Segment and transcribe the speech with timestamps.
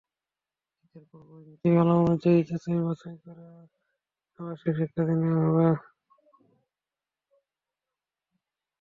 [0.83, 3.45] ঈদের পরপরই নীতিমালা অনুযায়ী যাচাই-বাছাই শেষ করে
[4.39, 5.69] আবাসিক শিক্ষার্থী নেওয়া হবে।